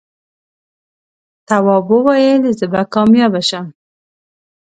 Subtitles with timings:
[1.47, 3.65] تواب وويل: زه به کامیابه شم.